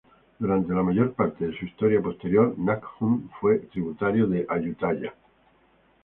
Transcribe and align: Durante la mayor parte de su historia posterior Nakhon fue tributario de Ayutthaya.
Durante 0.39 0.73
la 0.73 0.81
mayor 0.81 1.13
parte 1.13 1.45
de 1.45 1.55
su 1.59 1.63
historia 1.65 2.01
posterior 2.01 2.55
Nakhon 2.57 3.29
fue 3.39 3.59
tributario 3.71 4.25
de 4.25 4.47
Ayutthaya. 4.49 5.13